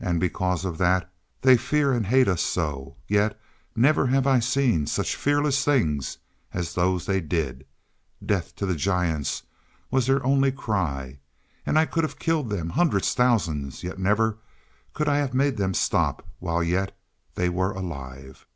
[0.00, 1.08] And because of that
[1.42, 3.40] they fear and hate us so; yet
[3.76, 6.18] never have I seen such fearless things
[6.52, 7.64] as those they did.
[8.24, 9.44] Death to the giants
[9.88, 11.20] was their only cry.
[11.64, 14.38] And I could have killed them hundreds, thousands yet never
[14.94, 16.98] could I have made them stop while yet
[17.36, 18.46] they were alive.